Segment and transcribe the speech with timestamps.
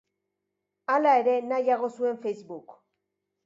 [0.93, 2.77] Hala ere, nahiago zuen Facebook.